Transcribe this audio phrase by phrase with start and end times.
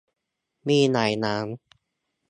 [0.67, 1.47] มีหลายร้าน